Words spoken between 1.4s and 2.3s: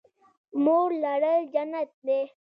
جنت دی